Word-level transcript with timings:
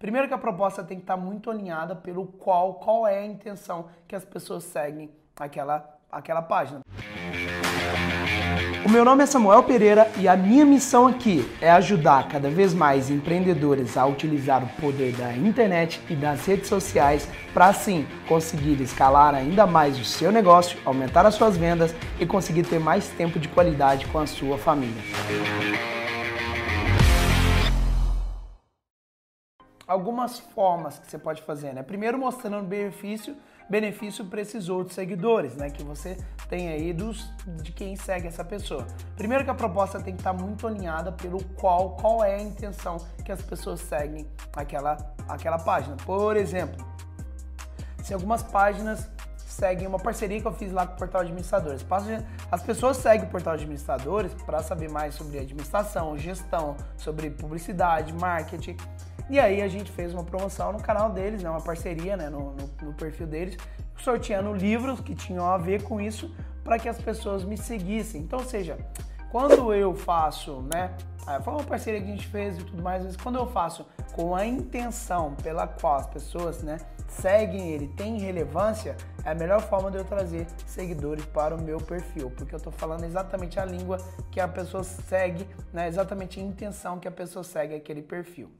Primeiro 0.00 0.26
que 0.26 0.32
a 0.32 0.38
proposta 0.38 0.82
tem 0.82 0.96
que 0.96 1.02
estar 1.02 1.18
muito 1.18 1.50
alinhada 1.50 1.94
pelo 1.94 2.24
qual, 2.24 2.72
qual 2.76 3.06
é 3.06 3.18
a 3.18 3.26
intenção 3.26 3.84
que 4.08 4.16
as 4.16 4.24
pessoas 4.24 4.64
seguem 4.64 5.10
aquela, 5.38 5.86
aquela 6.10 6.40
página. 6.40 6.80
O 8.82 8.88
meu 8.88 9.04
nome 9.04 9.22
é 9.22 9.26
Samuel 9.26 9.62
Pereira 9.62 10.10
e 10.16 10.26
a 10.26 10.34
minha 10.34 10.64
missão 10.64 11.06
aqui 11.06 11.46
é 11.60 11.70
ajudar 11.72 12.28
cada 12.28 12.48
vez 12.48 12.72
mais 12.72 13.10
empreendedores 13.10 13.98
a 13.98 14.06
utilizar 14.06 14.64
o 14.64 14.68
poder 14.80 15.14
da 15.14 15.36
internet 15.36 16.00
e 16.08 16.16
das 16.16 16.46
redes 16.46 16.68
sociais 16.68 17.28
para 17.52 17.66
assim 17.66 18.06
conseguir 18.26 18.80
escalar 18.80 19.34
ainda 19.34 19.66
mais 19.66 20.00
o 20.00 20.04
seu 20.04 20.32
negócio, 20.32 20.78
aumentar 20.82 21.26
as 21.26 21.34
suas 21.34 21.58
vendas 21.58 21.94
e 22.18 22.24
conseguir 22.24 22.62
ter 22.62 22.80
mais 22.80 23.06
tempo 23.10 23.38
de 23.38 23.48
qualidade 23.48 24.06
com 24.06 24.18
a 24.18 24.26
sua 24.26 24.56
família. 24.56 25.99
Algumas 29.90 30.38
formas 30.38 31.00
que 31.00 31.10
você 31.10 31.18
pode 31.18 31.42
fazer, 31.42 31.74
né? 31.74 31.82
Primeiro 31.82 32.16
mostrando 32.16 32.64
benefício, 32.64 33.36
benefício 33.68 34.24
para 34.24 34.40
esses 34.40 34.68
outros 34.68 34.94
seguidores, 34.94 35.56
né? 35.56 35.68
Que 35.68 35.82
você 35.82 36.16
tem 36.48 36.68
aí 36.68 36.92
dos 36.92 37.28
de 37.60 37.72
quem 37.72 37.96
segue 37.96 38.28
essa 38.28 38.44
pessoa. 38.44 38.86
Primeiro 39.16 39.42
que 39.42 39.50
a 39.50 39.54
proposta 39.54 39.98
tem 39.98 40.14
que 40.14 40.20
estar 40.20 40.32
muito 40.32 40.64
alinhada 40.64 41.10
pelo 41.10 41.42
qual 41.54 41.96
qual 41.96 42.22
é 42.22 42.36
a 42.36 42.40
intenção 42.40 42.98
que 43.24 43.32
as 43.32 43.42
pessoas 43.42 43.80
seguem 43.80 44.28
aquela 44.54 44.96
aquela 45.28 45.58
página. 45.58 45.96
Por 46.06 46.36
exemplo, 46.36 46.86
se 48.04 48.14
algumas 48.14 48.44
páginas 48.44 49.10
seguem 49.44 49.88
uma 49.88 49.98
parceria 49.98 50.40
que 50.40 50.46
eu 50.46 50.52
fiz 50.52 50.70
lá 50.70 50.86
com 50.86 50.94
o 50.94 50.96
Portal 50.96 51.22
Administradores. 51.22 51.84
As 52.50 52.62
pessoas 52.62 52.96
seguem 52.96 53.26
o 53.26 53.30
Portal 53.30 53.54
Administradores 53.54 54.32
para 54.46 54.62
saber 54.62 54.88
mais 54.88 55.16
sobre 55.16 55.40
administração, 55.40 56.16
gestão, 56.16 56.76
sobre 56.96 57.28
publicidade, 57.30 58.12
marketing. 58.12 58.76
E 59.30 59.38
aí 59.38 59.62
a 59.62 59.68
gente 59.68 59.92
fez 59.92 60.12
uma 60.12 60.24
promoção 60.24 60.72
no 60.72 60.82
canal 60.82 61.08
deles, 61.08 61.40
né, 61.40 61.48
uma 61.48 61.60
parceria 61.60 62.16
né, 62.16 62.28
no, 62.28 62.52
no, 62.52 62.70
no 62.82 62.92
perfil 62.94 63.28
deles, 63.28 63.56
sorteando 63.96 64.52
livros 64.52 64.98
que 65.00 65.14
tinham 65.14 65.46
a 65.46 65.56
ver 65.56 65.84
com 65.84 66.00
isso 66.00 66.34
para 66.64 66.80
que 66.80 66.88
as 66.88 67.00
pessoas 67.00 67.44
me 67.44 67.56
seguissem. 67.56 68.22
Então, 68.22 68.40
ou 68.40 68.44
seja, 68.44 68.76
quando 69.30 69.72
eu 69.72 69.94
faço, 69.94 70.62
né? 70.62 70.96
Ah, 71.24 71.40
foi 71.40 71.52
uma 71.52 71.62
parceria 71.62 72.00
que 72.00 72.08
a 72.08 72.10
gente 72.10 72.26
fez 72.26 72.58
e 72.58 72.64
tudo 72.64 72.82
mais, 72.82 73.04
mas 73.04 73.16
quando 73.16 73.36
eu 73.36 73.46
faço 73.46 73.86
com 74.12 74.34
a 74.34 74.44
intenção 74.44 75.36
pela 75.36 75.64
qual 75.64 75.94
as 75.94 76.08
pessoas, 76.08 76.62
né, 76.64 76.78
seguem 77.06 77.68
ele, 77.68 77.86
tem 77.88 78.18
relevância, 78.18 78.96
é 79.24 79.30
a 79.30 79.34
melhor 79.34 79.60
forma 79.60 79.92
de 79.92 79.98
eu 79.98 80.04
trazer 80.04 80.48
seguidores 80.66 81.24
para 81.26 81.54
o 81.54 81.62
meu 81.62 81.78
perfil, 81.78 82.30
porque 82.30 82.52
eu 82.52 82.56
estou 82.56 82.72
falando 82.72 83.04
exatamente 83.04 83.60
a 83.60 83.64
língua 83.64 83.98
que 84.32 84.40
a 84.40 84.48
pessoa 84.48 84.82
segue, 84.82 85.46
né, 85.72 85.86
exatamente 85.86 86.40
a 86.40 86.42
intenção 86.42 86.98
que 86.98 87.06
a 87.06 87.12
pessoa 87.12 87.44
segue 87.44 87.76
aquele 87.76 88.02
perfil. 88.02 88.50